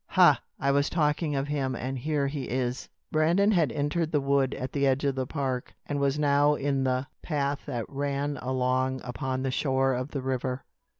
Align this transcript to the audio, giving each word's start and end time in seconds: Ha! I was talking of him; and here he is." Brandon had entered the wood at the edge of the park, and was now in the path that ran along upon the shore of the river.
Ha! 0.07 0.41
I 0.59 0.71
was 0.71 0.89
talking 0.89 1.35
of 1.35 1.47
him; 1.47 1.75
and 1.75 1.95
here 1.95 2.25
he 2.25 2.45
is." 2.49 2.89
Brandon 3.11 3.51
had 3.51 3.71
entered 3.71 4.11
the 4.11 4.19
wood 4.19 4.55
at 4.55 4.71
the 4.71 4.87
edge 4.87 5.03
of 5.03 5.13
the 5.13 5.27
park, 5.27 5.75
and 5.85 5.99
was 5.99 6.17
now 6.17 6.55
in 6.55 6.83
the 6.83 7.05
path 7.21 7.67
that 7.67 7.87
ran 7.87 8.37
along 8.37 9.01
upon 9.03 9.43
the 9.43 9.51
shore 9.51 9.93
of 9.93 10.09
the 10.09 10.21
river. 10.23 10.63